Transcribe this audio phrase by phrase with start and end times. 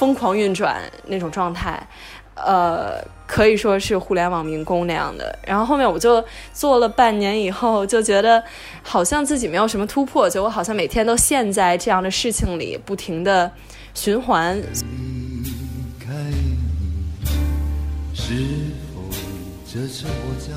[0.00, 1.78] 疯狂运转那种状态，
[2.34, 5.38] 呃，可以说是互联网民工那样的。
[5.46, 6.24] 然后后面我就
[6.54, 8.42] 做了半年以后，就觉得
[8.82, 13.52] 好像自己没有什么突破，就我好像每天都陷在这样的事情里，不停的
[13.92, 14.56] 循环。
[14.56, 15.52] 离
[15.98, 16.56] 开你，
[18.14, 18.32] 是
[18.94, 19.02] 否
[19.66, 20.56] 这次我将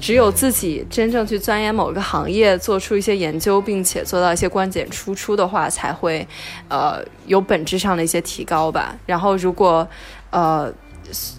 [0.00, 6.26] 只有自己真正去钻研某个行业，做出一些研究，并且做到一些关键输出的话，才会，
[6.68, 8.96] 呃，有本质上的一些提高吧。
[9.06, 9.86] 然后，如果，
[10.30, 10.72] 呃，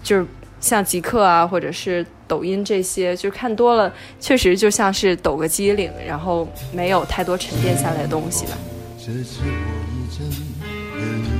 [0.03, 0.25] 就是
[0.59, 8.51] 像极客啊，或者是抖音这些，就是看多了，确实就像是抖个机灵，然后没有太多沉淀下来的东西吧。
[8.97, 9.53] 这是我
[10.99, 11.32] 已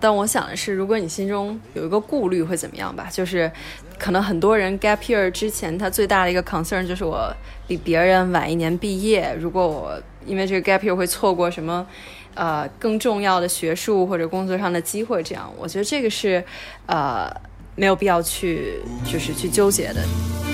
[0.00, 3.08] 但我想的是，如果你心中有一个顾虑，会怎么样吧？
[3.12, 3.50] 就是，
[3.98, 7.30] 可能很多人 gap year 之前，他最大的一个 concern 就是我
[7.68, 11.86] 比别人晚一年毕业，如果我因为这个 gap year 会错过什么，
[12.34, 16.42] 呃，更重要的学术或者工作上的机会，这样，我觉得这个是，
[16.86, 17.30] 呃，
[17.76, 20.49] 没有必要去，就是去纠结的。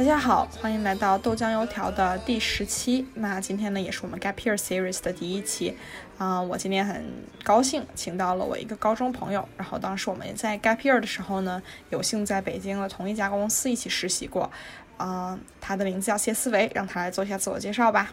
[0.00, 3.06] 大家好，欢迎来到豆浆油条的第十期。
[3.16, 5.76] 那今天呢，也是我们 Gap Year Series 的第一期。
[6.16, 7.04] 啊、我今天很
[7.42, 14.50] 高兴请到了我一个高中朋友，然后当时我们在 Gap Year 的时候呢，有幸在北京的同一家公司一起实习过。
[14.96, 18.10] 啊、他的名字叫谢思维，让他来做一下自我介绍吧。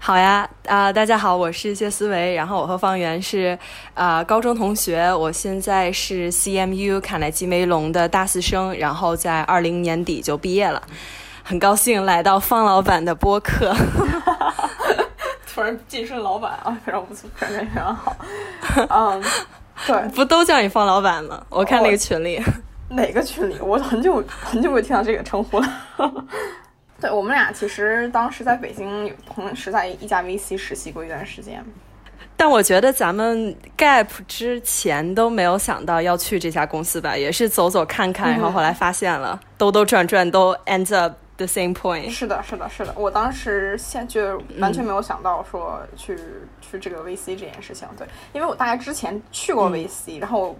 [0.00, 3.58] 好呀，啊、大家好，我是谢思维，然后我和方圆是
[3.94, 10.82] 啊、高中同学，我现在是 CMU 卡耐基梅隆的大四生，然后在二零年底就毕业了，
[11.42, 13.74] 很高兴来到方老板的播客。
[15.52, 18.16] 突然晋升老板啊，非常不错，感觉非常好。
[18.88, 19.22] 嗯，
[19.86, 21.42] 对， 不都叫你方老板吗？
[21.50, 22.40] 我看那个群里，
[22.88, 23.56] 哪个群里？
[23.60, 25.68] 我很久很久没有听到这个称呼了。
[27.00, 31.64] 对我们俩其实当时在北京有同时在一家 VC 实习过一段时间。
[32.36, 42.08] 但我觉得咱们 Gap 之前都没有想到要去这家公司吧，也是走走看看，然后后来发现了，兜兜转转都 ends up the same point。
[42.10, 42.94] 是的，是的，是的。
[42.96, 46.16] 我当时现就完全没有想到说去、
[46.60, 47.88] 去这个 VC 这件事情。
[47.96, 50.56] 对，因为我大概之前去过 VC，、然后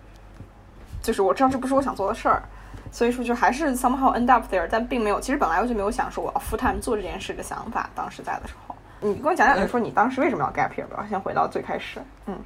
[1.00, 2.42] 就是我知道这不是我想做的事儿。
[2.90, 5.20] 所以说，就还是 somehow end up there，但并没有。
[5.20, 7.88] 其实本来我就没有想说我要 full time 做这件事的想法。
[7.94, 11.06] 当时在的时候，你跟我讲讲，就说你当时为什么要 gap year 吧？
[11.08, 12.00] 先回到最开始。
[12.26, 12.38] 嗯，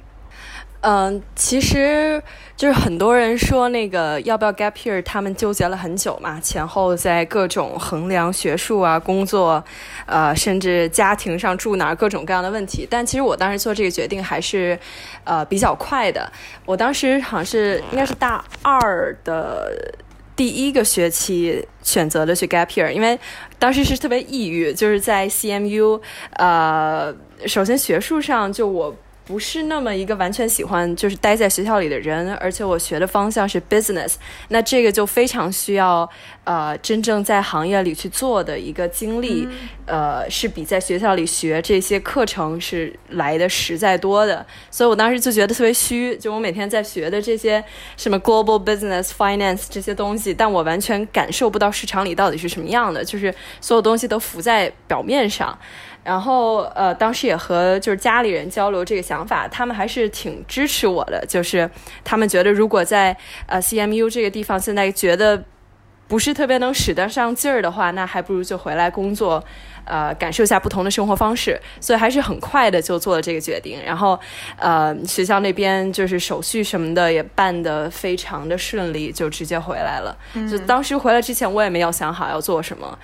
[0.81, 2.21] 嗯，其实
[2.55, 9.63] 就是很多人说那个要不要 gap year，他们纠结了很久嘛，前后在各种衡量学术啊、工作，
[10.05, 12.87] 呃，甚至家庭上住哪儿各种各样的问题。
[12.89, 14.77] 但其实我当时做这个决定还是，
[15.23, 16.31] 呃，比较快的。
[16.65, 19.71] 我当时好像是应该是大二的。
[20.35, 23.19] 第一个学期选择了去 gap year，因为
[23.59, 26.01] 当时是特别抑郁，就是在 CMU，
[26.37, 27.13] 呃，
[27.45, 28.95] 首先学术上就我
[29.25, 34.15] 不是那么一个完全喜欢就是待在学校里的人，而且我学的方向是 business，
[34.49, 36.07] 那这个就非常需要
[36.43, 39.47] 呃真正在行业里去做的一个经历，
[39.85, 47.63] 呃是比在学校里学这些课程是来的实在多的，所以我当时就觉得特别虚，就我每天在学的这些
[47.95, 55.57] 什么 global business finance 这些东西，但我完全感受不到市场里到底是什么样的，就是所有东西都浮在表面上。
[56.03, 61.69] 然后呃，当时也和就是家里人交流这个想法，他们还是挺支持我的，就是
[62.03, 63.15] 他们觉得如果在
[63.45, 65.43] 呃 CMU 这个地方现在觉得
[66.07, 69.41] 不是特别能使得上劲儿的话，那还不如就回来工作，
[69.85, 71.59] 呃，感受一下不同的生活方式。
[71.79, 73.79] 所以还是很快的就做了这个决定。
[73.83, 74.19] 然后
[74.57, 80.15] 呃，学校那边就是手续什么的也办得非常的顺利，就直接回来了。
[80.51, 82.99] 就当时回来之前，我也没有想好要做什么。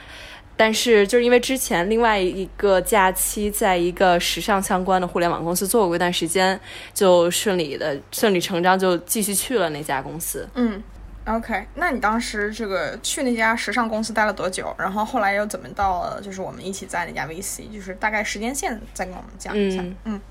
[0.59, 6.59] 但是就是因为之前另外一个假期，在一个时尚相关的互联网公司做过一段时间，
[6.93, 10.45] 就顺利的顺理成章就继续去了那家公司。
[10.55, 10.83] 嗯
[11.25, 14.75] ，OK，那你当时这个去那家时尚公司待了多久？
[14.77, 17.71] 然后后来又怎么到了就是我们一起在那家 VC？
[17.71, 19.81] 就是大概时间线再跟我们讲一下。
[19.81, 20.21] 嗯嗯嗯，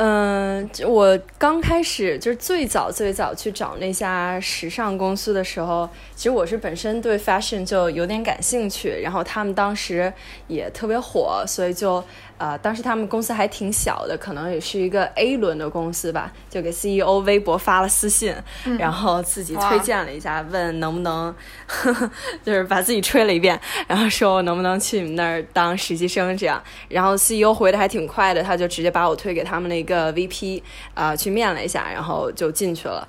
[0.00, 10.12] 嗯我刚开始就是最早最早去找那家时尚公司的时候，其实我是本身对 fashion 就有点感兴趣，然后他们当时
[10.46, 12.02] 也特别火，所以就
[12.38, 18.32] 呃，当时他们公司还挺小的，可能也是一个 A 轮的公司吧，就给 CEO 微博发了私信，
[18.78, 21.34] 然后自己推荐了一下，问能不能，
[22.44, 30.62] 就是把自己吹了一遍，然后说我能不能去你们那儿当实习生这样，然后 CEO 回的还挺快的，他就直接把我推给他们那个 VP，
[30.94, 33.06] 啊，去面了一下，然后就进去了。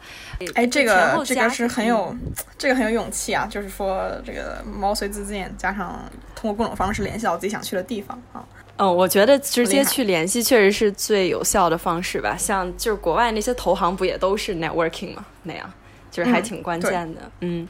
[0.55, 2.15] 哎，这个这个是很有，
[2.57, 6.03] 这个很有勇气啊，就是说这个毛遂自荐，加上
[6.35, 8.43] 通过各种方式联系到自己想去的地方啊。
[8.81, 12.37] 嗯，我觉得直接去联系确实是最有效的方式吧。
[12.37, 15.25] 像就是国外那些投行不也都是 networking 吗？
[15.43, 15.69] 那样
[16.09, 17.29] 就是还挺关键的。
[17.41, 17.67] 嗯，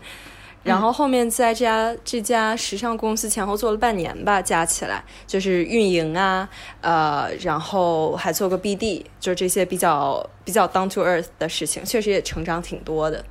[0.61, 6.47] 然后后面在这家这家时尚公司前后做了半年吧，加起来就是运营啊，
[6.81, 13.25] 呃，然后还做个 BD，就是这些比较比较 down to earth 的事情，确实也成长挺多的。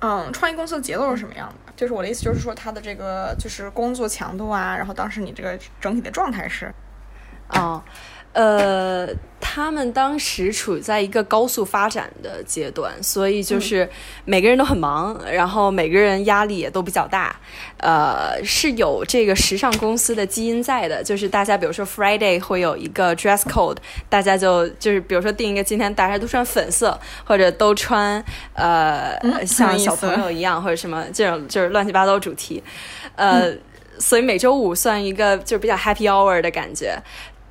[0.00, 1.72] 嗯，创业公司的节奏是什么样的？
[1.74, 6.70] 就是我的意思，就是说它的这个就是工作强度啊，然后当时你这个整体的状态是。
[7.48, 7.82] 哦，
[8.32, 9.08] 呃，
[9.40, 13.88] 他们当时处在一个高速发展的阶段，所以就是
[14.24, 17.34] 每个人都很忙，然后每个人压力也都比较大。
[17.78, 23.78] 呃，是有这个时尚公司的基因在的，就是大家比如说 Friday 会有一个 dress code，
[24.10, 28.22] 大家就就是比如说定一个今天大家都穿粉色，或者都穿
[28.52, 32.62] 呃像小朋友一样，或者什么这种就是乱七八糟主题。
[33.14, 33.50] 呃，
[33.98, 36.98] 所以每周五算一个就是比较 happy hour 的感觉。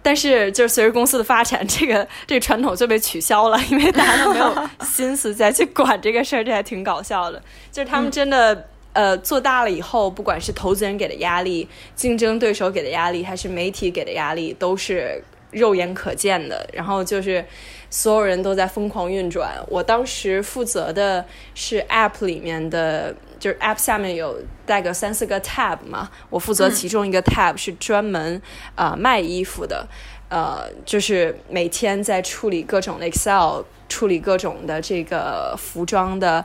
[0.05, 4.55] 但是，就是随着公司的发展， 这个这个传统就被取消了， 因为大家都没有
[4.85, 7.41] 心思再去管这个事儿，这还挺搞笑的。
[7.71, 15.19] 就是他们真的，呃，做大了以后，不管是投资人给的压力、竞争对手给的压力，还是媒体给的压力，都是
[15.55, 16.69] 肉眼可见的。
[16.71, 17.43] 然后就是
[17.89, 19.55] 所有人都在疯狂运转。
[19.67, 23.15] 我当时负责的是 App 里面的。
[23.37, 28.41] 就是 App 下面有带个三四个 tab 嘛，我负责其中一个 tab 是专门
[28.73, 29.85] 啊卖衣服的，
[30.29, 36.43] 呃，就是每天在处理各种 Excel，处理各种的这个服装的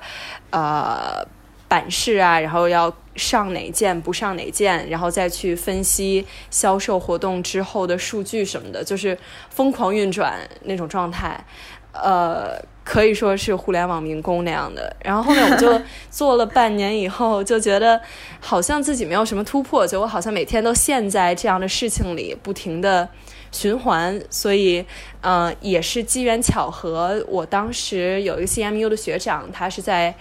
[0.51, 1.25] 呃
[1.71, 9.17] 版式啊，然后要上哪件不上哪件，然后再去分析销售活动之后的数据什么的，就是
[9.49, 11.43] 疯狂运转那种状态，
[11.93, 12.61] 呃。
[12.83, 15.81] 可以说是互联网民工那样的，然后后面我就
[16.11, 18.01] 做了半年以后，就觉得
[18.41, 23.09] 好像自己没有什么突破，就我好像每天都陷在这样的事情里，不停的
[23.53, 24.85] 循环，所以，
[25.21, 30.13] 嗯，也是机缘巧合，我当时有一个 CMU 的学长，他是在，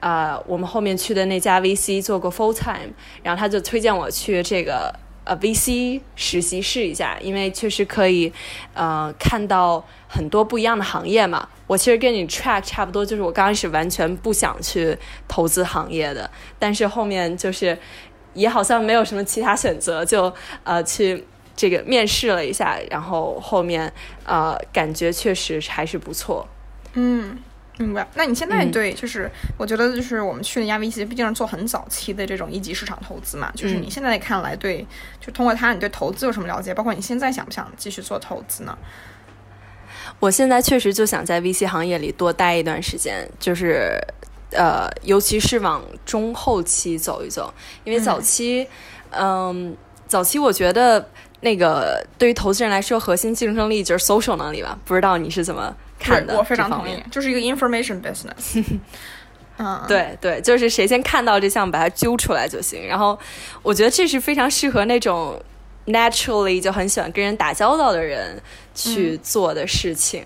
[0.00, 4.94] 呃，我们后面去的那家 VC 做过 full time，然后他就推荐我去这个。
[5.28, 8.32] 呃，VC 实习试一下，因为确实可以，
[8.74, 11.48] 呃，看到很多不一样的行业嘛。
[11.66, 14.96] 我其实跟你 track 差不多，就是我刚开始完全不想去
[15.26, 17.76] 投资行业的，但是后面就是
[18.34, 20.32] 也好像没有什么其他选择，就
[20.62, 21.26] 呃去
[21.56, 23.92] 这个面试了一下，然后后面
[24.24, 26.46] 呃感觉确实还是不错。
[26.94, 27.36] 嗯。
[27.78, 28.06] 明白。
[28.14, 33.52] 那你现在对，就是我觉得，就是我们去的亚 VC，毕竟是做很早期的这种一级市场投资嘛。
[33.54, 34.86] 就是你现在看来，对，
[35.20, 36.72] 就通过它，你对投资有什么了解？
[36.72, 38.76] 包括你现在想不想继续做投资呢？
[40.18, 44.00] 我现在确实就想在 VC 行业里多待一段时间，就是
[44.52, 47.52] 呃，尤其是往中后期走一走，
[47.84, 48.66] 因为早期，
[49.10, 49.76] 嗯，
[50.06, 51.06] 早期我觉得
[51.40, 54.78] 那个对于投资人来说，核心竞争力就是 social 能力吧。
[54.84, 55.76] 不知道你是怎么？
[55.98, 58.62] 看的，我非常同意，就是一个 information business。
[59.58, 62.86] 嗯，对对，就是谁先看到这项，把它揪出来就行。
[62.86, 63.18] 然后，
[63.62, 65.42] 我觉得这是非常适合那种
[65.86, 68.38] naturally 就很喜欢跟人打交道的人
[68.74, 70.22] 去做的事情。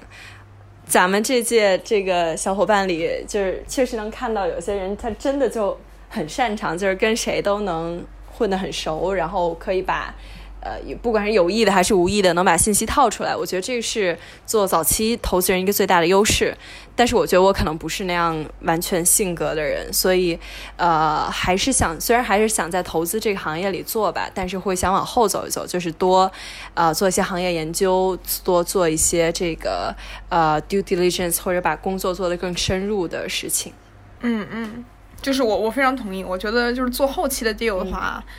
[0.84, 10.12] 咱们这届这个小伙伴里，就是确实能看到有些人，他真的就很擅长，就是跟谁都能混得很熟，然后可以把。
[10.60, 16.56] 呃，不管是有意的还是无意的，能把信息套出来，我觉得这是做早期投资人一个最大的优势。
[16.94, 20.38] 但是我觉得我可能不是那样完全性格的人，所以
[20.76, 26.30] 呃，还是想虽然还是想在投资这个行业里做吧，但是会想往后走一走，就是多
[26.74, 29.94] 呃做一些行业研究，多做一些这个
[30.28, 33.72] 呃 due diligence 或者把工作做得更深入的事情。
[34.20, 34.84] 嗯嗯，
[35.22, 38.22] 就是我我非常同意，我觉得就是做后期的 deal 的话。
[38.26, 38.32] 嗯，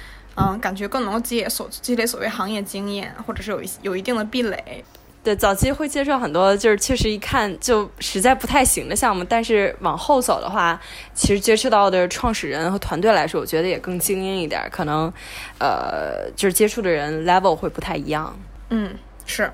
[0.59, 4.83] 感觉更能够积累所积累所谓行业经验，或者是有一有一定的壁垒。
[5.23, 9.23] 对，早期会介绍很多，就是确实一看就实在不太行的项目。
[9.23, 10.81] 但是往后走的话，
[11.13, 14.67] 其实接触到的创始人和团队来说，我觉得也更精英一点。
[14.71, 15.13] 可能，
[15.59, 18.35] 呃，就是接触的人 level 会不太一样。
[18.69, 18.95] 嗯，
[19.27, 19.51] 是。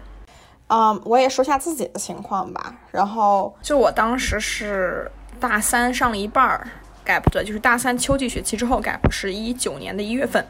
[0.70, 2.74] 嗯，我也说下自己的情况吧。
[2.92, 6.66] 然后，就我当时是大三上了一半儿
[7.06, 10.46] ，gap 的，就是大三秋季学期之后 gap，是一九年的一月份。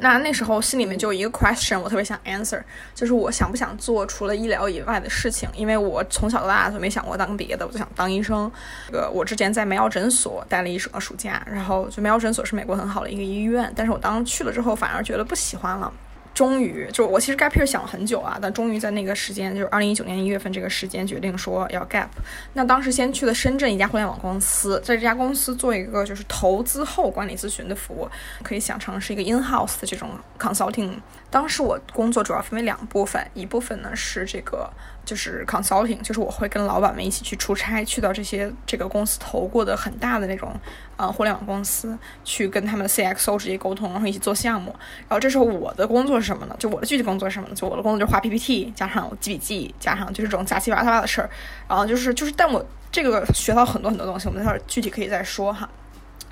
[0.00, 2.60] 那那时候心里面就有一个 question，我特别想 answer，
[2.94, 5.48] 就是我想不想做除了医疗以外的事情？
[5.54, 8.50] 因为我从小到大就没想过当别的，我就想当医生。
[8.88, 15.92] 这个我之前在梅奥诊所待了一整个暑假，然后就梅奥诊所是美国很好的一个医院，但是我当时去了之后，反而觉得不喜欢了。
[16.34, 22.08] 终于，就我其实 gap year 想了很久啊，但终于在那个时间，就是二零一九年一月份这个时间决定说要 gap。
[22.54, 28.08] 那当时先去了深圳一家互联网公司，在这家公司做一个就是投资后管理咨询的服务，
[28.42, 30.92] 可以想成是一个 in house 的这种 consulting。
[31.32, 34.70] 当时我工作主要分为两部分，一部分呢是这个。
[35.04, 40.54] 就是 consulting，就是我会跟老板们一起去出差，去到这些这个公司投过的很大的那种
[40.96, 44.72] 呃互联网公司，去跟他们 CXO 直接沟通，然后一起做项目。
[45.08, 46.54] 然后这时候我的工作是什么呢？
[46.56, 47.54] 就我的具体工作是什么呢？
[47.56, 51.28] 就我的工作就画 PPT，加上记笔记，加上就是这种杂七杂八的事儿。
[51.68, 55.68] 然后就是就是，但我这个学到很多很多东西，我们待会儿具体可以再说哈。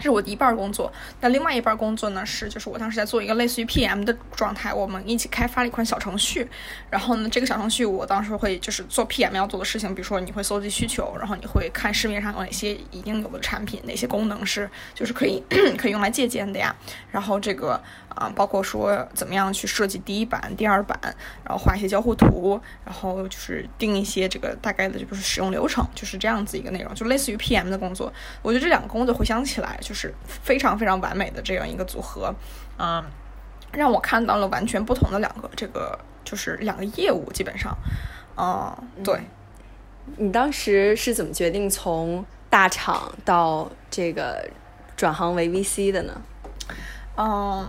[0.01, 0.91] 这是我的一半工作，
[1.21, 6.49] 那另外一半工作呢是，就是我当时在做一个类似于 PM 的状态，我们一起开发了一款小程序，
[6.89, 15.43] 然后呢，这个小程序我当时会就是做 PM 要做的事情，比如说你会搜集需求，然后你会看市面上有哪些已经有的产品，哪些功能是就是可以
[15.77, 16.75] 可以用来借鉴的呀，
[17.11, 17.79] 然后这个。
[18.15, 20.99] 啊，包括说怎么样去设计第一版、第二版，
[21.45, 28.13] 然后画一些交互图，然后就是定一些这个大概的，就是使用流程，就是这样子一个内容，就类似于 PM 的工作。
[28.43, 32.35] 我觉得这两个工作回想起来，就是非常非常完美的这样一个组合，
[32.79, 33.03] 嗯，
[33.73, 37.77] 让我看到了完全不同的两个这个就是两个业务，基本上，
[38.37, 39.21] 嗯，对。
[40.17, 44.49] 你当时是怎么决定从大厂到这个
[44.97, 46.21] 转行为 VC 的呢？
[47.17, 47.69] 嗯。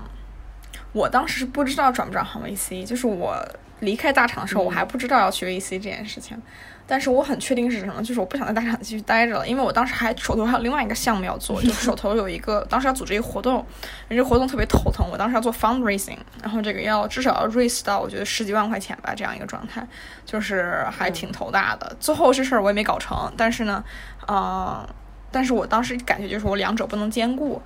[0.94, 3.38] 我当时是不知道转不转行 VC，就是我
[3.80, 6.42] 离开大厂的时候，我还不知道要去 VC 这件事情。
[6.88, 13.66] 但是我很确定是什么，就是我不想在大厂继续待着了，因为我当时还手头还有另外一个项目要做，就是手头有一个当时要组织一个活动，
[14.10, 15.08] 这个活动特别头疼。
[15.10, 19.88] 我当时要做 fundraising，然后这个要至少要 raise 到我觉得十几万块钱吧，这样一个状态，
[20.26, 21.96] 就是还挺头大的。
[21.98, 23.82] 最后这事儿我也没搞成，但是呢，
[24.28, 24.86] 嗯，
[25.32, 27.62] 但是我当时感觉就是我两者不能兼顾。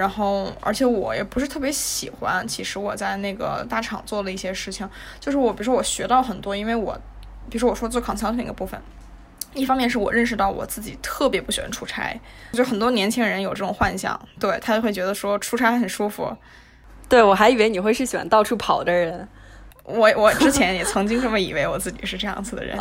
[0.00, 2.48] 然后，而且我也不是特别喜欢。
[2.48, 4.88] 其实我在那个大厂做的一些事情，
[5.20, 6.94] 就是我，比如说我学到很多，因为我，
[7.50, 8.80] 比如说我说做 consulting 那个部分，
[9.52, 12.18] 一方面是我认识到我自己特别不喜欢出差，
[12.52, 16.34] 就很多年轻人有这种幻想，对他就会觉得说出差很舒服。
[17.06, 19.28] 对我还以为你会是喜欢到处跑的人。
[19.92, 22.76] 我我之前也曾经这么以为我自己是这样子的人，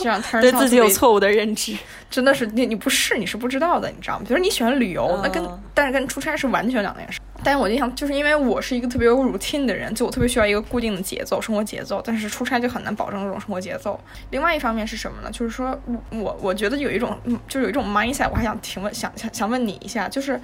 [0.00, 1.76] 这样对自己有错误的认知，
[2.10, 4.24] 真的是你你不是你是不知道的，你知道吗？
[4.26, 7.18] 比如你喜欢旅游，那跟但是跟出差是完全两件事。
[7.44, 12.00] 但是我就想，就是因为我是一个特别有 routine 的人，就我特别需要一个固定的节奏，生活节奏。
[12.04, 13.98] 但是出差就很难保证这种生活节奏。
[14.30, 15.30] 另外一方面是什么呢？
[15.32, 15.76] 就是说
[16.10, 20.40] 我我觉得有一种就是有一种 mindset，我还想提问，想想想问你一下，就是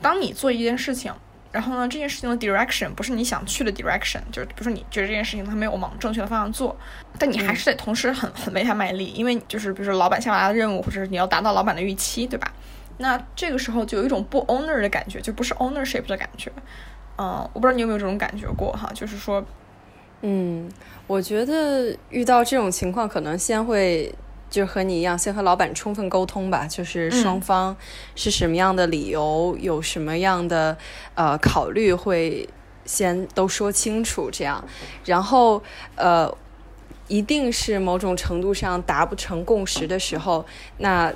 [0.00, 1.12] 当你做一件事情。
[1.50, 6.76] 然后呢，这件事情的 direction 不是你想去的 direction，就是比如说你觉得这件事情它没有往正确的方向做，
[7.18, 12.52] 但你还是得同时很很为它卖力，因为就是比如说老板下达的任务，或者是你要达到老板的预期，对吧？
[12.98, 16.52] 那这个时候就有一种不 owner 的感觉，就不是 ownership 的感觉。
[17.16, 19.42] 嗯，我不知道你有没有这种感觉过哈，就是说，
[20.20, 20.70] 嗯，
[21.06, 24.14] 我觉得遇到这种情况，可能先会。
[24.50, 26.66] 就和你一样，先和老板充分沟通吧。
[26.66, 27.76] 就是双方
[28.14, 30.76] 是什么样的理由，有什么样的
[31.14, 32.48] 呃考虑，会
[32.84, 34.30] 先都说清楚。
[34.30, 34.64] 这样，
[35.04, 35.62] 然后
[35.96, 36.32] 呃，
[37.08, 40.44] 一定是某种程度上达不成共识的时候，
[40.78, 41.12] 那。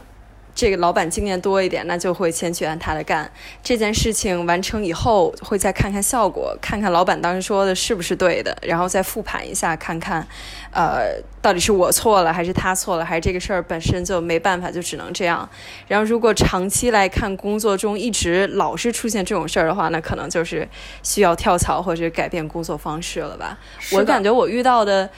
[0.54, 3.30] 这个老板经验多一点，那就会先去按他的干。
[3.62, 10.26] 这件事情完成以后，会再看看效果，看看老板当时说的是不是对的，然后再复盘一下，看看，
[10.70, 15.48] 呃，到底是我错了，还是他错了，还是这个事儿本身就没办法，就只能这样。
[15.88, 20.68] 然后，如果长期来看，工作中一直老是出现这种事儿的话，那可能就是
[21.02, 23.58] 需要跳槽或者改变工作方式了吧？
[23.92, 25.08] 我感觉我遇到的，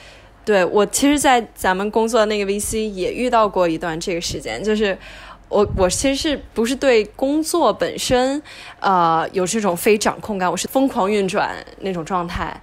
[0.45, 4.97] 对我其实，在咱们工作的那个 VC 也遇到过一段这个时间，就是。
[5.47, 8.41] 我我其实是不是对工作本身，
[8.79, 10.49] 呃，有这种非掌控感？
[10.49, 12.59] 我是疯狂运转那种状态，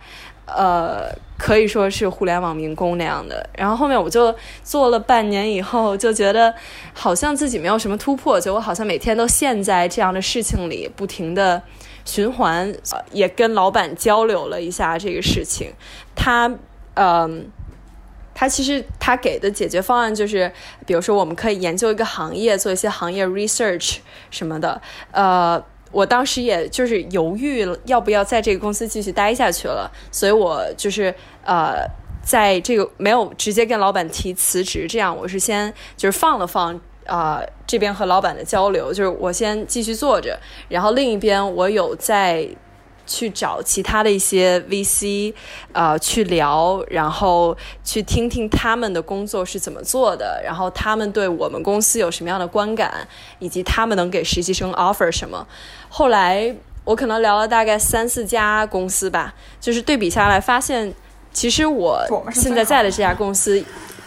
[0.47, 1.05] 呃，
[1.39, 3.49] 可以说是互联网民工那样的。
[3.57, 4.35] 然后后面我就
[4.65, 6.53] 做了半年以后，就觉得
[6.93, 11.62] 好像自己没有什么突破，就我好像每天都陷在这样的事情里，不停的
[12.05, 12.75] 循环。
[13.12, 15.73] 也跟老板交流了一下这个事情，
[16.17, 16.53] 他
[16.95, 17.47] 嗯。
[18.43, 20.51] 他其实他给的解决方案就是，
[20.85, 23.99] 比如说我们可以研究一个行业，做一些行业 research
[24.33, 24.83] 什么的。
[25.13, 31.89] 呃，我当时也就是犹豫要不要在这个公司继续待下去了，所以我就是呃，
[32.21, 40.37] 在这个没有直接跟老板提辞职，这样我是先就是放了放啊这边和老板的交流，就是我先继续做着，
[40.69, 42.49] 然后另一边我有在。
[43.12, 45.35] 去找其他的一些 VC，
[45.73, 47.54] 呃，去聊，然后
[47.85, 53.07] 去听听他们的工作是怎么做的，然后他们对我们公司有什么样的观感，
[53.38, 55.47] 以及他们能给实习生 offer 什么。
[55.90, 56.54] 后来
[56.85, 60.95] 我可能聊了大概三四家公司吧，就是对比下来发现，
[61.35, 62.02] 其实我
[62.33, 63.62] 现在在的这家公司，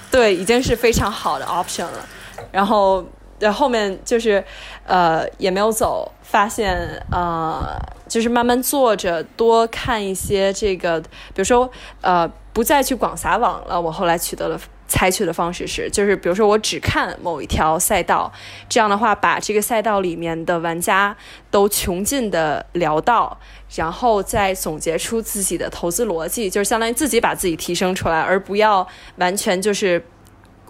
[0.10, 2.10] 对，已经是非常好的 option 了。
[2.52, 3.06] 然后，
[3.40, 4.44] 然后面就是，
[4.86, 6.78] 呃，也没有走，发现
[7.12, 7.78] 呃，
[8.08, 11.70] 就是慢慢做着，多看一些这个，比如说
[12.02, 13.80] 呃，不再去广撒网了。
[13.80, 14.60] 我后来取得了。
[14.88, 18.32] 采取的方式是，就是比如说我只看某一条赛道，
[18.70, 21.14] 这样的话把这个赛道里面的玩家
[21.50, 23.36] 都穷尽的聊到，
[23.76, 30.02] 然后再总结出自己的投资逻辑，就是相当于自己把自己提升出来，而不要完全就是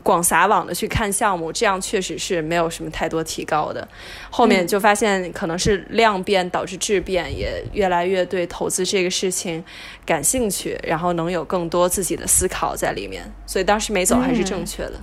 [0.06, 3.86] 广撒网的去看项目，这样确实是没有什么太多提高的。
[4.30, 9.64] 后面就发现可能是量变导致质变，也越来越对投资这个事情
[10.06, 14.94] 感兴趣，然后能有更多自己的思考在里面，所以当时没走还是正确的。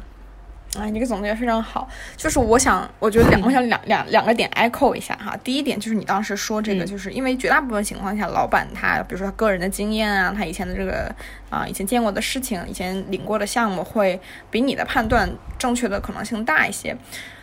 [0.78, 1.88] 哎，你这个总结非常好。
[2.16, 5.36] 就是我想，我觉得两，我想两两两个点 echo 一下哈。
[5.44, 11.14] 第一点就是你当时说这个，就是因为绝大部分情况下，老板他比如说他个人的经验啊，他以前的这个
[11.50, 16.96] 啊，以前见过的事情，以前领过的项目，会比你的判断正确的可能性大一些。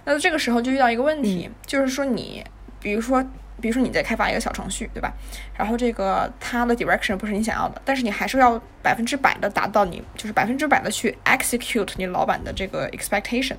[0.06, 2.44] 那这个时候就遇到一个问题，就是说你，
[2.80, 3.26] 比如说。
[3.62, 5.12] 比如说你在开发一个小程序，对吧？
[5.60, 13.58] 然后这个它的 direction 不是你想要的，但是你还是要百分之百的达到你，就是百分之百的去 execute 你老板的这个 expectation。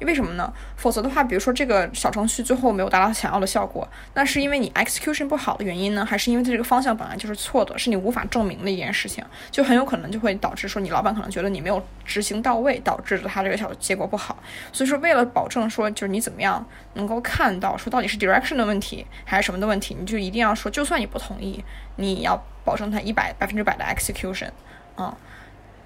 [0.00, 0.52] 为什么呢？
[0.76, 14.36] 否则的话，比如说这个小程序最后没有达到想要的效果，那是因为你 execution 不好的原因呢，还是因为它这个方向本来就是错的，是你无法证明的一件事情，就很有可能就会导致说你老板可能觉得你没有执行到位，导致他这个小结果不好。
[14.72, 21.64] 所以说，为了保证说就是你怎么样能够看到说到底是 direction 的问题还是什么的问题，你就一定要说，就算你不同意，
[21.96, 24.50] 你要保证它一百百分之百的 execution，
[24.96, 25.16] 啊。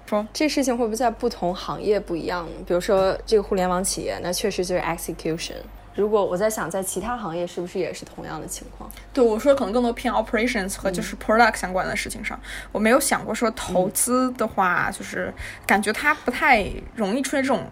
[0.05, 2.45] 说这事情会不会在不同行业不一样？
[2.67, 5.55] 比如说这个互联网企业，那确实就是 execution。
[5.95, 8.91] 如果我在想，在其他行业是不是也是同样的情况？
[9.13, 12.37] 对，我说可能更多偏 operations 和就是 product 相关的事情上，
[12.71, 15.33] 我没有想过说投资的话，就是
[15.65, 17.63] 感觉它不太容易出现这种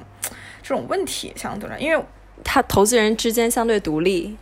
[0.64, 2.02] 这种问题，相对来，因为
[2.44, 4.38] 它投资人之间相对独立。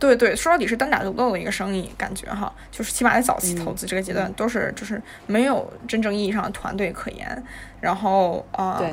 [0.00, 7.44] 对对，说到底是单打独斗的一个生意，感觉哈，就是起码在早期投资这个阶段，都是就是没有真正意义上的团队可言，
[7.80, 8.78] 然后啊。
[8.78, 8.92] 对。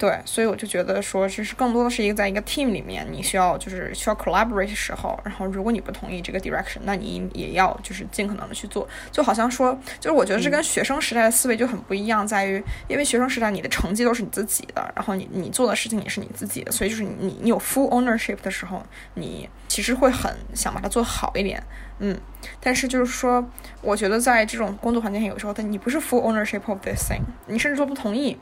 [0.00, 8.88] 对，所以我就觉得说，这是更多的是一个在一个 team 里面，你需要就是需要 collaborate 的时候，然后如果你不同意这个 direction，那你也要就是尽可能的去做。
[9.12, 18.82] 就好像说，就是我觉得这跟学生时代的思维就很不一样，在于因为学生时代你的成绩都是你自己的，然后你你做的事情也是你自己的，所以就是你你有 full ownership 的时候，
[19.12, 21.62] 你其实会很想把它做好一点，
[21.98, 22.18] 嗯。
[22.58, 23.46] 但是就是说，
[23.82, 28.38] 我觉得在这种工作环境下，有时候，但你不是 full ownership of this thing，你甚至说不同意。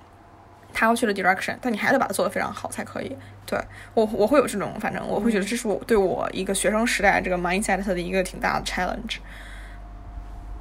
[0.78, 3.10] 他要去的 direction，但你还得把它做得非常好才可以。
[3.44, 3.58] 对
[3.94, 9.16] 我，我会有这种，反正我会觉得这是我对我一个学生时代这个 mindset 的一个挺大的 challenge。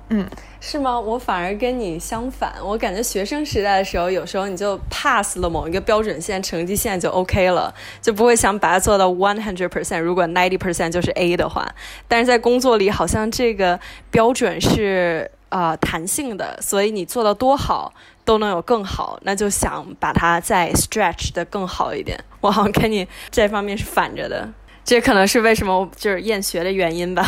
[0.10, 0.27] 嗯，
[0.60, 0.99] 是吗？
[0.99, 9.99] 我反而跟你相反，我感觉学生时代的时候，有时候你就 pass 了某一个标准线，成绩线就 OK 了，就不会想把它做到 one hundred percent。
[9.99, 11.69] 如果 ninety percent 就是 A 的话，
[12.08, 17.93] 但是在工作里，好像这个标准是啊弹性的，所以你做到多好。
[18.27, 22.21] 都能有更好，那就想把它再 stretch 的更好一点。
[22.41, 24.45] 我好像跟你这方面是反着的，
[24.83, 27.25] 这可能是为什么就是厌学的原因吧。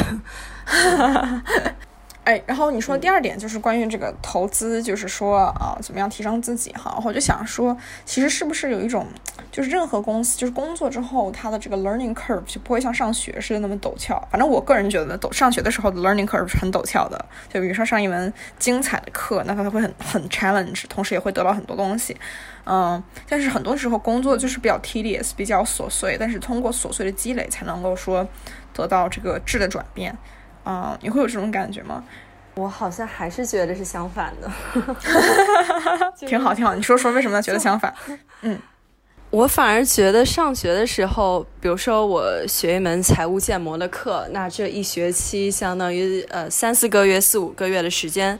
[2.26, 7.02] 哎，然后你说第二点就是关于这个投资，就是说啊，怎么样提升自己哈？
[7.04, 9.08] 我就想说，其实是不是有一种，
[9.52, 14.22] 就是任何公司，就是工作之后，它的这个 learning curve 就不会像上学似的那么陡峭。
[14.30, 17.26] 反正我个人觉得，陡上学的时候的 learning curve 是很陡峭的。
[17.52, 22.16] 就比如说上一门精彩的课，那它会很很 challenge，同时也会得到很多东西。
[22.66, 28.28] 嗯，但是很多时候工作就是比较 tedious，比较琐碎，但是通过琐碎的积累，才能够说
[28.72, 30.16] 得到这个质的转变。
[30.72, 32.04] 啊，你会有这种感觉吗？
[32.56, 34.52] 我好像还是觉得是相反的，
[36.28, 36.76] 挺好，挺好。
[36.76, 37.92] 你说说为什么觉得相反？
[38.42, 38.60] 嗯，
[39.30, 48.40] 我反而觉得上学的时候，比如说我学一门财务建模的课，那这一学期相当于呃三四个月、四五个月的时间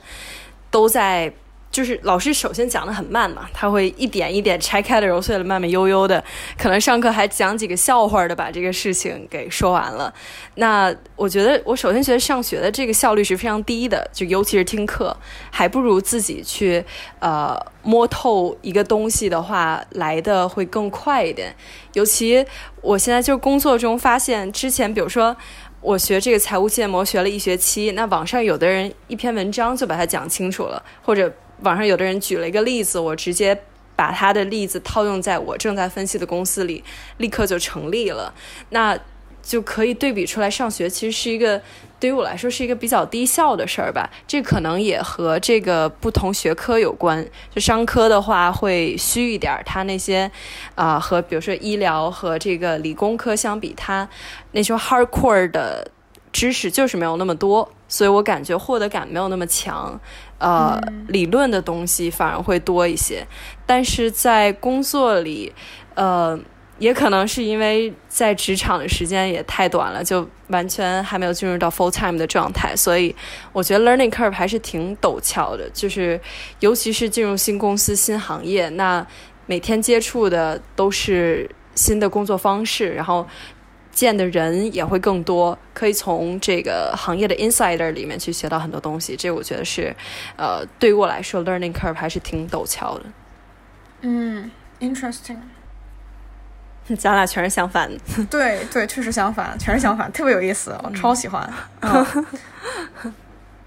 [0.70, 1.32] 都在。
[1.70, 6.22] 就是老师首先讲的很慢嘛，他会一点一点拆开的揉碎了，慢慢悠悠的，
[6.58, 10.12] 可能上课还讲几个笑话的把这个事情给说完了。
[10.56, 15.16] 那我觉得我首先觉得上学的这个效率是非常低的，就尤其是听课，
[15.50, 16.84] 还不如自己去
[17.20, 21.54] 呃摸透一个东西的话来的会更快一点。
[21.92, 22.44] 尤其
[22.80, 25.36] 我现在就工作中发现，之前比如说。
[25.82, 33.62] 我学这个财务建模学了一学期，那网上有的人一篇文章就把它讲清楚了，或者网上有的人举了一个例子，我直接
[33.96, 36.82] 把他的例子套用在我正在分析的公司里，
[37.18, 38.32] 立刻就成立了。
[38.70, 38.98] 那
[39.42, 41.60] 就可以对比出来，上学其实是一个
[41.98, 44.08] 对于我来说是一个比较低效的事儿吧。
[44.26, 47.26] 这可能也和这个不同学科有关。
[47.54, 50.30] 就商科的话会虚一点，它那些
[50.74, 54.06] 啊、和比如说医疗和这个理工科相比，它
[54.52, 55.90] 那些 hardcore 的
[56.32, 59.98] 知识就是没有那么多，所以我感觉获得感没有那么强。
[60.38, 63.26] 呃，理论的东西反而会多一些，
[63.66, 65.52] 但是在工作里，
[65.94, 66.38] 呃。
[66.80, 73.14] 也可能是因为在职场的时间也太短了，就完全还没有进入到 full time 的状态，所以
[73.52, 75.68] 我觉得 learning curve 还是挺陡峭的。
[75.74, 76.18] 就是
[76.60, 79.06] 尤其是进入新公司、新行业，那
[79.44, 83.26] 每天接触的都是新的工作方式，然后
[84.00, 89.14] 见的人也会更多，可以从这个行业的 insider 里面去学到很多东西。
[89.14, 89.94] 这我觉得是，
[90.38, 93.04] 呃，对于我来说 learning curve 还是挺陡峭的。
[94.00, 95.36] 嗯，interesting。
[96.96, 98.24] 咱俩全是相反的。
[98.30, 101.46] 对对，确实相反，全是相反，特别有意思，我超喜欢。
[101.82, 103.12] 嗯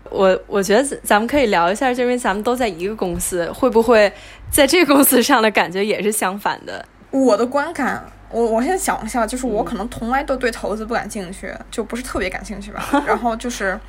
[0.09, 4.11] 我我觉得咱们可以聊一下，就因为咱们都在一个公司，会不会
[4.51, 6.83] 在这个公司上的感觉也是相反的？
[7.11, 12.83] 我的观感，我我现在想一下，就是我可能从来都对投资不感兴趣，就不是特别感兴趣吧。
[13.05, 13.79] 然后就是，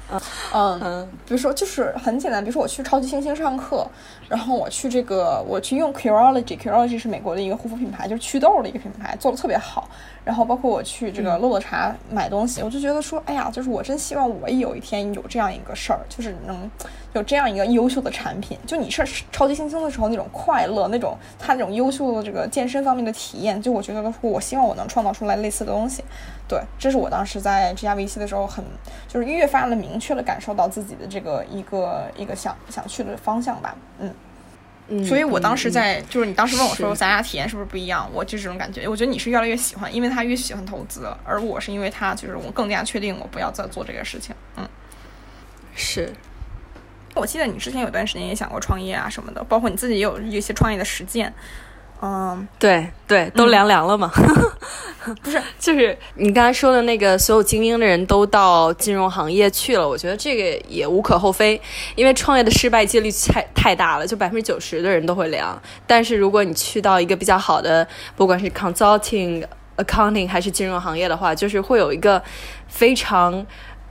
[0.53, 3.89] 嗯，嗯比如说就是很简单，比如说我去超级星星上课，
[4.29, 9.89] 然后我去这个我去用 Curology，Curology 是美国的一个护肤品牌，就是祛痘的一个品牌，做的特别好。
[10.25, 16.71] 然后包括我去这个乐乐茶买东西，我就觉得说，哎呀，就是我真希望我也有一天有这样一个事儿，就是能
[17.13, 18.59] 有这样一个优秀的产品。
[18.67, 26.03] 就你是超级新星的时候那种快乐，那种他那种优秀的这个健身方面的体验，就我觉得说，我希望我能创造出来类似的东西。
[26.47, 28.65] 对，这是我当时在这家 VC 的时候很，
[29.09, 33.75] 就是越发的明确的感受到自己的这个一个一个想想去的方向吧。
[33.99, 34.15] 嗯。
[34.87, 38.87] 嗯，所以我当时嗯在，就是你当时问我说咱俩体验是不是不一样，我就这种感觉。
[38.87, 44.37] 我觉得你是越来越喜欢，因为他越喜欢投资，而我是因为他就是我更加确定我不要再做这个事情。
[44.59, 44.69] 嗯，
[45.75, 46.13] 是
[47.15, 51.33] 我记得你之前有段时间也想过创业啊什么的，包括你自己也有一些创业的实践。
[52.03, 54.13] 嗯，对对，都凉凉了嘛。
[55.23, 61.61] 不是， 就是你刚才说的那个，所有精英的人都到金融行业去了，我觉得这个也无可厚非，
[61.95, 65.61] 因为创业的失败几率太太大了，就百分之九十的人都会凉。
[65.87, 67.87] 但是如果你去到一个比较好的，
[68.17, 69.45] 不管是 consulting、
[69.77, 72.23] accounting 还是金融行业的话，就是会有一个
[72.69, 73.45] 非常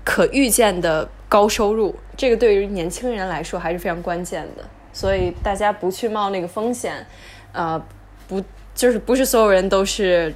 [0.03, 4.63] 可预见的高收入，这个对于年轻人来说还是非常关键的。
[4.91, 7.05] 所以大家不去冒那个风险，
[7.51, 7.81] 呃，
[8.27, 8.41] 不
[8.75, 10.33] 就是不是所有人都是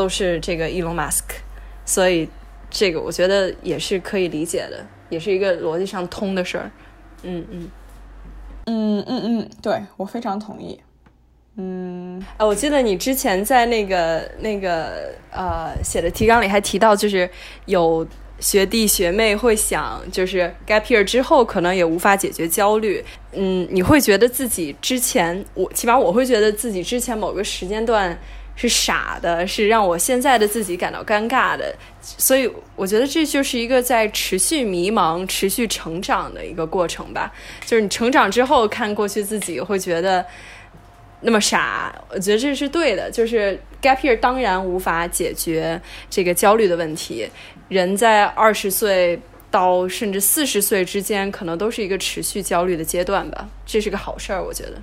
[0.00, 1.24] 都是这个 Elon Musk，
[1.84, 2.26] 所以
[2.70, 6.70] 这个我觉得也是可以理解的，也是一个逻辑上通的事儿。
[7.22, 7.70] 嗯嗯。
[8.64, 10.80] 嗯嗯嗯，对我非常同意。
[11.56, 17.28] 嗯，啊，我记得你之前在那个那个呃写的提纲里还提到，就是
[17.66, 18.06] 有
[18.38, 23.04] 学弟学妹会想，就是 gap year 之后可能也无法解决焦虑。
[23.32, 28.18] 嗯，你会觉得自己之前，我起码我会觉得自己之前某个时间段
[28.60, 31.74] 是傻的，是让我现在的自己感到尴尬的。
[32.02, 37.32] 所以我觉得这就是一个在持续迷茫、持续成长的一个过程吧。
[37.64, 40.24] 就是你成长之后看过去自己，会觉得。
[41.22, 43.10] 那么傻，我觉得这是对的。
[43.10, 47.28] 就是 gap year 当然无法解决这个焦虑的问题。
[47.68, 49.20] 人在二十岁
[49.50, 53.46] 到甚至四十岁之间，可能都是一个持续焦虑的阶段吧。
[53.66, 54.80] 这是个好事儿，我觉得。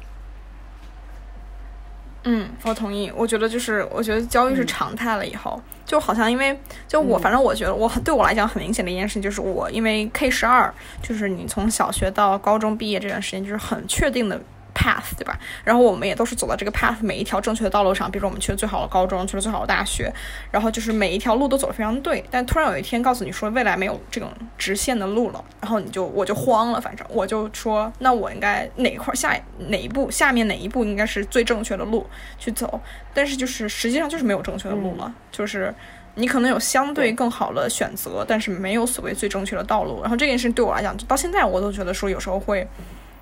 [2.23, 3.11] 嗯，我同意。
[3.15, 14.41] 我觉得就是，我觉得焦虑是常态了以后，就好像因为就我，反正我觉得我很对我来讲很明显的一件事就是我因为 K 十二，就是你从小学到高中毕业这段时间，就是很确定的
[14.77, 15.37] path，对吧？
[15.63, 20.13] 然后我们也都是走到这个 path 每一条正确的道路上，比如说我们去了最好的高中，去了最好的大学，
[20.51, 22.23] 然后就是每一条路都走得非常对。
[22.29, 32.05] 但突然有一天告诉你说未来没有这种直线的路了，然后你就我就慌了，反正我就说那我应该哪块下哪一步下面哪一步应该是最正确的路
[32.37, 32.79] 去走，
[33.13, 35.73] 但是就是实际上就是没有正确的路了，就是。
[36.19, 40.01] 你可能有相对更好的选择，但是没有所谓最正确的道路。
[40.01, 42.67] 然后这件事对我来讲，到现在我都觉得说，有时候会，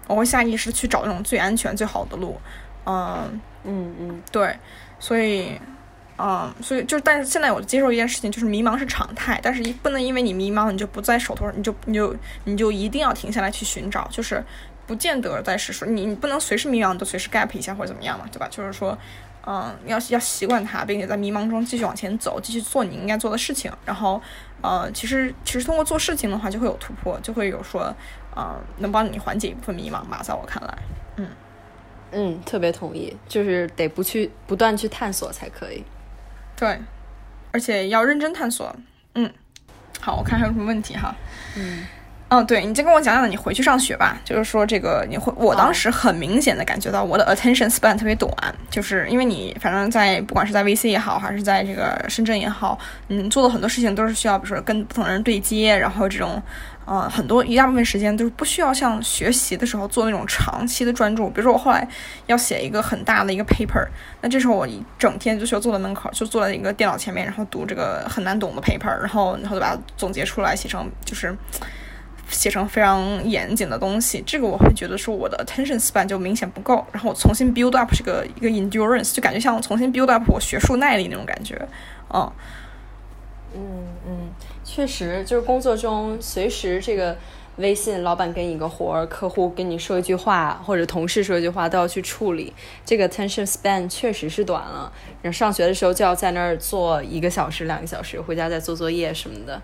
[0.08, 2.40] 我会下意识去找那种最安全、最好的路。
[2.86, 4.56] 嗯，嗯嗯，对，
[5.00, 5.60] 所以，
[6.18, 14.44] 嗯，所以就但是现在我接受一件事情，就是迷茫是常态，但是一不能因为你迷茫，你就不在手头，你就你就你就一定要停下来去寻找，就是
[14.86, 18.48] 不见得在是说你你不能随时迷茫都随时 gap 一下或者怎么样嘛，对吧？
[18.50, 18.98] 就是说。
[19.48, 23.72] 嗯，要要习惯它，并且在迷茫中继续往前走，继续做你应该做的事情。
[23.86, 24.20] 然后，
[24.64, 27.96] 呃，其实其实通过做事情的话，就会有突破，就会有说，
[28.36, 30.22] 呃，能帮你缓解一部分迷茫吧。
[30.22, 30.78] 在我看来，
[31.18, 31.28] 嗯
[32.12, 35.84] 嗯，特别同意，就是得不去不断去探索才可以。
[36.56, 36.80] 对，
[37.52, 38.76] 而且要认真探索。
[39.16, 39.34] 嗯，
[40.00, 41.16] 好，我看还有什么问题哈。
[41.58, 41.86] 嗯
[42.30, 44.18] 嗯，对你再跟我讲讲你回去上学吧。
[44.26, 48.32] 就是说这个你会，我当时很明显的感觉到我的 attention span 特别短，
[48.70, 52.78] 就是因为你反正在不管是在 VC 也好，还是在这个深圳也好，
[53.10, 56.42] 嗯，做的很多事情都是需要，比如说跟不同人对接，然后这种。
[56.88, 61.28] 呃，很多一大部分时间都是不需要像学习的时候做那种长期的专注。
[61.30, 61.88] 比如说我后来
[62.28, 63.84] 要写一个很大的一个 paper，
[64.22, 71.36] 那这时候我一整天就需要坐在门口，就坐在一个电脑前面，然后读这个很难懂的 paper，然后然后就把它总结出来，写成就是
[72.30, 74.24] 写成非常严谨的东西。
[74.26, 81.68] 这个我会觉得说我的 attention span 就明显不够，然后我重新 build up 这个一个 endurance，就感觉像重新 build up 我学术耐力那种感觉，
[82.14, 82.32] 嗯。
[83.58, 84.30] 嗯嗯，
[84.66, 87.16] 确实，就是工作中随时这个
[87.56, 92.52] 微信，老板给你个活儿，客户跟你说一句话，或者同事说一句话，都要去处理。
[92.84, 94.92] 这个 attention span 确实是短了。
[95.22, 99.62] 然后上学的时候就要在那儿坐一个小时、两个小时，回家再做作业什么的。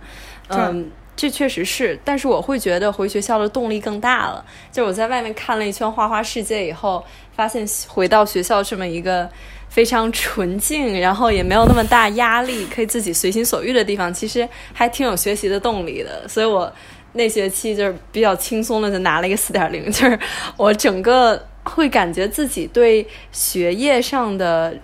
[0.47, 1.99] 嗯，这确实是。
[2.03, 4.43] 但是我会觉得回学校的动力更大了。
[4.71, 7.03] 就我在外面看了一圈花花世界以后，
[7.35, 9.29] 发现回到学校这么一个。
[9.71, 16.27] 非常纯净，然后也没有那么大压力，可以自己随心所欲的地方，其实还挺有学习的动力的。
[16.27, 16.69] 所以我
[17.13, 20.19] 那学期就是比较轻松的就拿了一个四点零，就是
[20.57, 24.77] 我整个会感觉自己对学业上的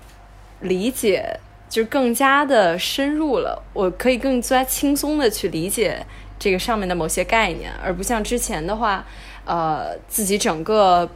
[0.61, 1.37] 理解
[1.69, 6.05] 就更加的深入了，我可以更加轻松的去理解
[6.39, 9.05] 这个上面的某些概念，而不像之前的话，
[9.45, 11.09] 呃，自己整个。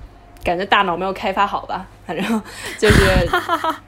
[0.43, 2.41] 感觉大脑没有开发好吧， 反正
[2.79, 3.27] 就是，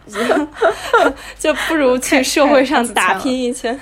[1.40, 3.82] 就不如去社会上打拼一圈，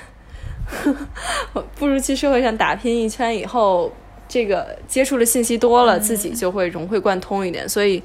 [1.76, 3.92] 不如去社会上打拼一圈以后，
[4.26, 7.68] 这个接触的信息多了，自己就会融会贯通一点。
[7.68, 8.02] 所以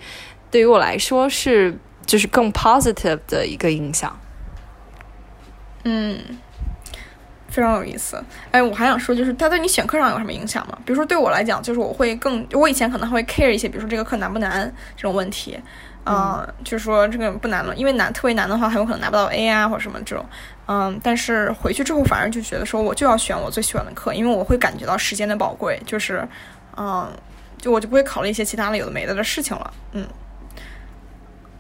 [0.51, 1.73] 对于我来说是
[2.05, 4.19] 就是更 positive 的一个影响。
[5.87, 6.19] 嗯。
[7.49, 8.21] 非常有意思，
[8.51, 10.77] 哎，我还想说，就是它对你选课上有什么影响吗？
[10.85, 15.57] 比如说对我来讲，就是我会更，我以前可能会 care 一些，比如说这个课难不难这种问题，
[16.05, 20.23] 嗯，就是说这个不难了，因为难特别难的话，很有可能拿不到 A 啊或者什么这种，
[20.67, 26.27] 嗯，但是回去之后反而就觉得说，我就要选我最喜欢的课，因为我会感觉到时间的宝贵，就是，
[26.75, 27.09] 嗯，
[27.57, 30.07] 就我就不会考虑一些其他的有的没的的事情了，嗯，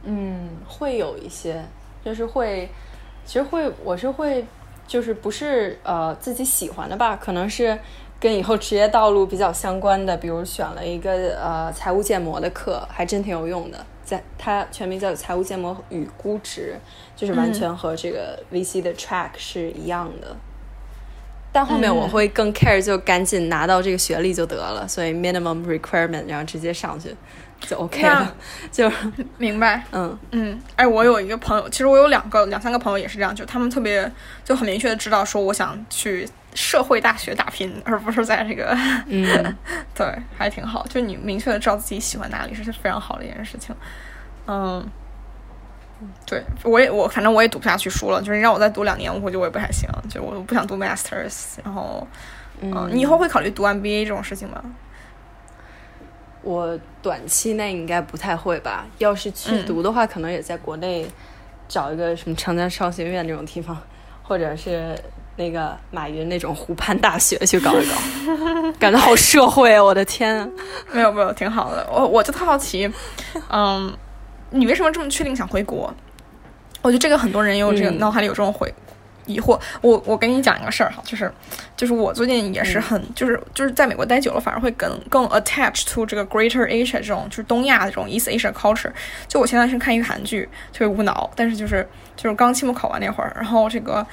[0.03, 1.63] 嗯，会有一些，
[2.03, 2.69] 就是会，
[3.27, 4.43] 其实会，我是会。
[4.87, 7.13] 就是不是呃自己喜欢的吧？
[7.17, 7.77] 可能是
[8.21, 13.85] 跟以后职业道路比较相关的，比如选了一个呃财务建模的课，还真挺有用的。
[14.05, 16.77] 在它全名叫财务建模与估值，
[17.17, 20.33] 就是完全和这个 VC 的 track 是一样的。
[21.51, 27.13] 但后面我会更 care，就赶紧拿到这个学历就得了，所以 minimum requirement，然后直接上去。
[27.61, 28.35] 就 OK 了，
[28.71, 28.91] 就
[29.37, 29.83] 明白。
[29.91, 34.09] 嗯嗯，哎，我有一个朋友，其实我有两个、两三个朋友也是这样，就他们特别
[34.43, 38.75] 就很明确的知道说，我想去社会大学打拼，而不是在这个。
[39.07, 39.55] 嗯，
[39.95, 40.85] 对，还挺好。
[40.87, 43.75] 就你明确的知道自己喜欢哪里，是非常好的一件事情。
[44.47, 44.87] 嗯，
[46.25, 49.89] 对，我也我反正我也读不下去书了，就是让我再读两年，我估计我也不太行。
[50.09, 52.07] 就我不想读 masters，然后，
[52.61, 54.63] 嗯，你以后会考虑读 MBA 这种事情吗？
[56.47, 58.85] 我短期内应该不太会吧。
[58.99, 61.05] 要是去读的话，可能也在国内
[61.67, 63.77] 找一个什么长江商学院那种地方，
[64.23, 64.97] 或者是
[65.35, 67.95] 那个马云那种湖畔大学去搞一搞，
[68.79, 69.83] 感觉好社会啊！
[69.83, 70.49] 我的天，
[70.93, 71.85] 没有没有，挺好的。
[71.91, 72.89] 我我就特好奇，
[73.51, 73.93] 嗯，
[74.51, 75.93] 你为什么这么确定想回国？
[76.81, 78.73] 我觉得这个很多人有这个脑海里有这种回。
[79.27, 81.31] 疑惑，我我跟你讲一个事儿哈，就是，
[81.75, 88.91] 就是我最近也是很，就是就是在美国待久了，反而会更更 attach to 这个 Greater Asia 这种，就是东亚的这种 East Asia culture。
[89.27, 94.05] 就我前段时间看一个韩剧，特别无脑，但是就是就是刚期末考完那会儿，然后这个。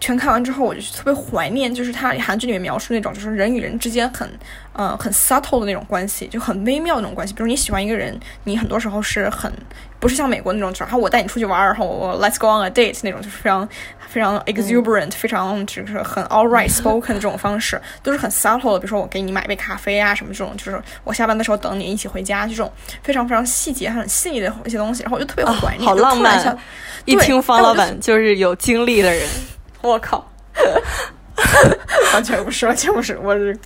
[0.00, 4.28] 全看完之后，我就特别怀念，就是他韩剧里面描述那种，就是人与人之间很，
[4.72, 7.32] 呃，很 subtle 的那种关系，就很微妙的那种关系。
[7.32, 9.52] 比如你喜欢一个人，你很多时候是很，
[10.00, 13.68] 不是像美国那种，然后我带你出去玩，然后我 let's go on a date 那种，就是非常
[14.12, 18.78] 非常 exuberant，非常就是很 all right spoken 的这种方式，都是很 subtle 的。
[18.78, 22.70] 比如说我给你买杯咖啡啊什么这种，就是我下班的时候等你一起回家，这种
[23.02, 26.58] 非常非常细节、很细腻的一些东西，然后我就特别怀念，好浪漫。
[27.04, 29.26] 一听方老板就是有经历的人。
[29.82, 30.24] 我靠，
[32.12, 33.58] 完全不是，完全不是，我是，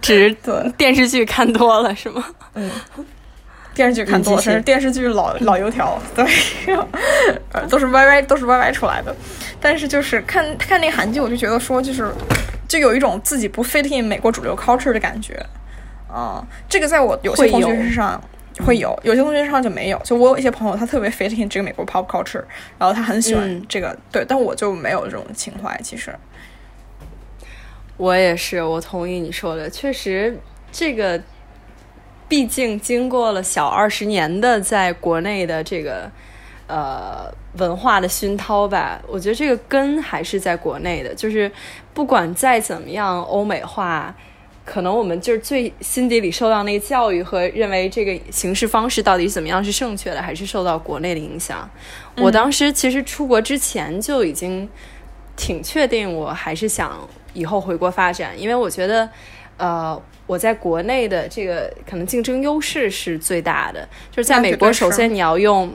[0.00, 0.36] 只是
[0.76, 2.24] 电视剧看多了是吗？
[2.54, 2.70] 嗯，
[3.74, 6.24] 电视剧看多了，嗯继续是电视剧老老油条， 对，
[7.52, 9.14] 呃都是 YY 都是 YY 出来的。
[9.60, 12.10] 但是就是看看那个韩剧，我就觉得说就是
[12.68, 15.44] 就有一种自己不 fit in 美国主流 culture 的感觉。
[16.06, 18.22] 啊、这个在我有些同学身上
[18.64, 19.98] 会有，有些同学身上就没有。
[20.04, 22.44] 就我有一些朋友，他特别 fit in 这个美国 pop culture，
[22.78, 25.76] 然后他很喜欢嗯这个，对，但我就没有这种情怀。
[25.82, 26.14] 其实，
[27.96, 30.38] 我也是，我同意你说的，确实
[30.70, 31.20] 这个，
[32.34, 36.10] 毕竟经过了小二十年的在国内的这个
[36.66, 41.48] 呃文化的熏陶吧，我觉得这个根还是在国内的，就是
[41.94, 44.12] 不管再怎么样欧美化。
[44.64, 51.70] 可能我们就是最心底里受到那个教育和认为这个行事方式到底怎么样是正确的，还是受到国内的影响。
[52.16, 54.68] 我当时其实出国之前就已经
[55.36, 56.98] 挺确定，我还是想
[57.32, 59.08] 以后回国发展，因为我觉得，
[59.56, 65.72] 呃，我在国内的这个可能竞争优势是最大的，就是在美国，首先你要用。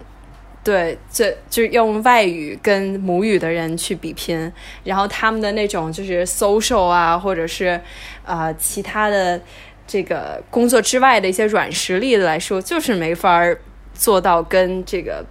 [0.62, 4.52] 对，这就是用外语跟母语的人去比拼，
[4.84, 7.80] 然后他们的那种就是 social 啊，或者是
[8.26, 9.42] 呃其他的
[9.88, 13.58] 这个工作之外的一些软实力来说，就是没法儿
[13.94, 15.26] 做到跟这个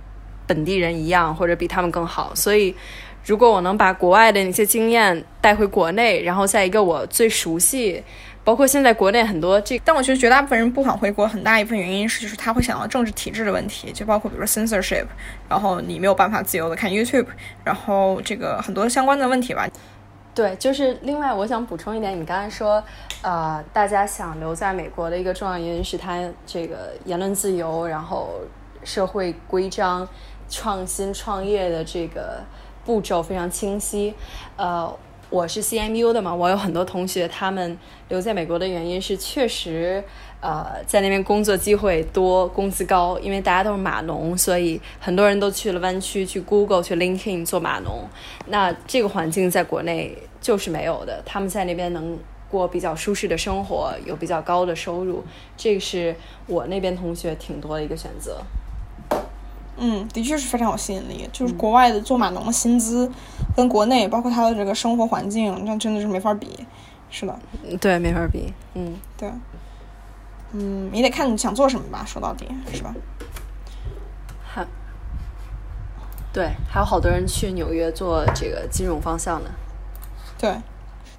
[0.46, 2.35] 本地人一样，或者比他们更好。
[2.35, 2.74] 所以，
[3.24, 8.02] 如果我能把国外的那些经验带回国内，然后在一个我最熟悉，
[8.48, 15.04] 包括现在国内很多这但我觉得绝大部分人不想回国，很大一部分原因是就是他会想到政治体制的问题，就包括比如说 censorship，
[15.50, 17.26] 然后你没有办法自由的看 YouTube，
[17.62, 19.68] 然后这个很多相关的问题吧。
[20.34, 22.82] 对，就是另外我想补充一点，你刚才说，
[23.20, 28.30] 呃，大家想留在美国的一个重要原因是他这个言论自由，然后
[28.82, 30.08] 社会规章、
[30.48, 32.40] 创新创业的这个
[32.87, 34.14] 步骤非常清晰。
[34.56, 34.90] 呃，
[35.31, 40.03] 我是 CMU 的嘛，我有很多同学，他们留在美国的原因是确实。
[40.41, 48.09] 呃，在那边工作机会多，工资高，因为大家都是码农，所以很多人都去了湾区，去 Google、去 LinkedIn 做码农。
[48.47, 52.17] 那这个环境在国内就是没有的，他们在那边能
[52.49, 55.25] 过比较舒适的生活，有比较高的收入，
[55.57, 56.14] 这个是
[56.47, 58.41] 我那边同学挺多的一个选择。
[59.79, 61.29] 嗯，的确是非常有吸引力。
[61.33, 63.11] 就是国外的做码农的薪资
[63.57, 66.49] 跟国内，包括他的这个生活环境，那真的是没法比。
[67.11, 68.53] 是的，嗯对，没法比。
[68.75, 69.31] 嗯，对。
[70.53, 72.95] 嗯，也得看你想做什么吧，说到底是吧？
[74.43, 74.67] 还
[76.33, 79.51] 对，还有好多人去纽约做这个金融方向的。
[80.38, 80.55] 对，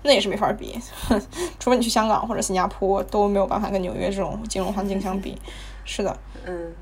[0.04, 0.80] 那也是没法比，
[1.60, 5.40] 除非你去香港或者新加坡，都没有办法跟纽约这种金融环境相比。
[5.86, 6.18] 是的。
[6.46, 6.74] 嗯，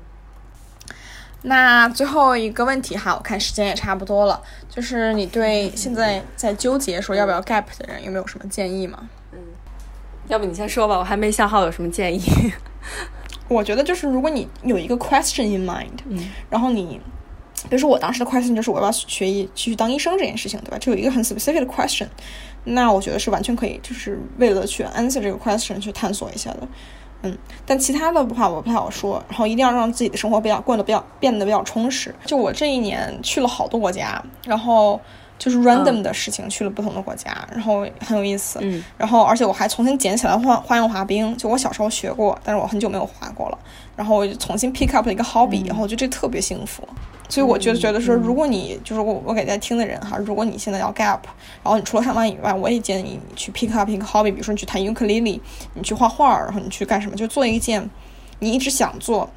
[1.42, 9.08] 那最后一个问题哈，我看时间也差不多了，就是你对现在在纠结说要不要 gap 的人有没有什么建议吗？
[9.32, 9.38] 嗯
[10.28, 12.20] 要不你先说吧，我还没想好有什么建议。
[13.48, 17.00] 我觉得就是如果你有一个 question in mind，嗯，然后你，
[17.62, 20.76] 比如说我当时的 question 就是我要不要学医去当医生这件事情，对吧？
[20.78, 22.08] 这有一个很 specific 的 question，
[22.64, 26.68] 那我觉得是完全可以，就是为了去 answer 这个 question 去探索一下的。
[27.22, 32.14] 嗯，但其他的话我不太好说，然后一定要让自己的生活比较过得比较变得比较充实。
[32.24, 35.00] 就我这一年去了好多国家，然后
[35.38, 38.60] 就是 random 的事情去了不同的国家，然后很有意思。
[38.62, 43.58] 嗯，然后而且我还重新捡起来花花样滑冰，就我小时候学过，但是我很久没有滑过了。
[43.96, 46.86] 然后我就重新 pick up 了一个 hobby，、然后我觉得这特别幸福。
[47.28, 51.20] 所以我就觉得说，如果你就是我我给大家听的人哈，如果你现在要 gap，
[51.62, 55.40] 然后你除了上班以外，我也建议你去 pick up 一个 hobby，比如说你去弹尤克里里，
[55.74, 57.88] 你去画画，然后你去干什么，就做一件
[58.38, 59.28] 你一直想做，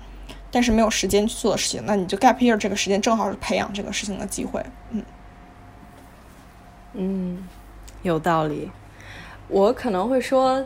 [0.50, 4.64] 但是没有时间去做的事情，那你就 gap year 这个时间正好是培养这个事情的机会。
[4.92, 5.04] 嗯，
[6.94, 7.48] 嗯，
[8.04, 8.72] 有道理。
[9.50, 10.66] 我可能会说，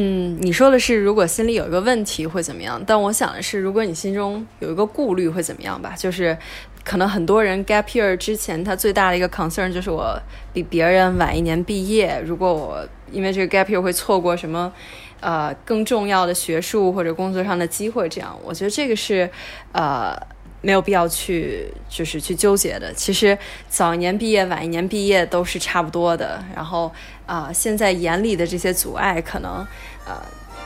[0.00, 2.80] 嗯，你说的是如果心里有一个问题会怎么样？
[2.86, 5.92] 但我想的是，如果你心中有一个顾虑会怎么样吧？
[5.98, 6.38] 就是
[6.84, 10.16] 可能很多人 gap year 之前，他最大的一个 concern 就是我
[10.52, 14.72] 比别人晚一年毕业，如果我因为这个 gap year 会错过什么。
[15.20, 19.28] 呃，更重要的学术或者工作上的机会，这样我觉得这个是
[19.72, 20.16] 呃
[20.60, 22.92] 没有必要去就是去纠结的。
[22.94, 23.36] 其实
[23.68, 26.42] 早一年毕业、晚一年毕业都是差不多的。
[26.54, 26.86] 然后
[27.26, 29.66] 啊、呃现在眼里的这些阻碍，可能
[30.06, 30.14] 呃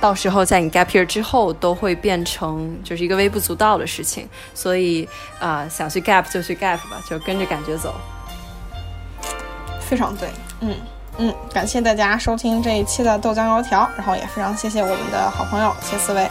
[0.01, 4.29] 到时候在你 gap year 之后，都会变成就是一个微不足道的事情。
[4.55, 7.95] 所以啊、呃想去 gap 就去 gap 吧，就跟着感觉走。
[9.81, 10.29] 非常对，
[10.61, 10.75] 嗯。
[11.19, 16.27] 嗯，感谢大家收听这一期的豆浆油条，然后也非常谢谢我们的好朋友谢思维。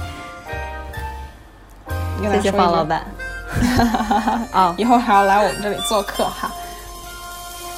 [2.33, 3.20] 谢谢方老板。
[4.51, 6.51] 啊、 以后还要来我们这里做客哈。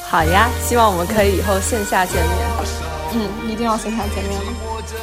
[0.10, 2.32] 好呀，希望我们可以以后线下见面。
[3.14, 4.52] 嗯，一定要线下见面了。
[4.62, 4.96] 我这